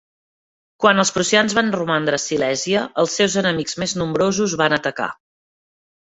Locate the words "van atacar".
4.63-5.11